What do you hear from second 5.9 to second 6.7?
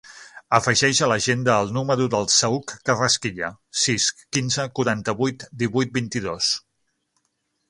vint-i-dos.